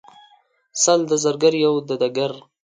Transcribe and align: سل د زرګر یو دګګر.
سل 0.83 0.99
د 1.09 1.11
زرګر 1.23 1.53
یو 1.65 1.73
دګګر. 1.87 2.31